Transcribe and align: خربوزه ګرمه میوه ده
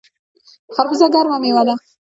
خربوزه 0.73 1.07
ګرمه 1.13 1.37
میوه 1.41 1.63
ده 1.67 1.75